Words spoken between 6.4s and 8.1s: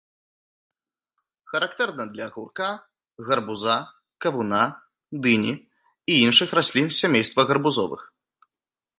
раслін з сямейства гарбузовых.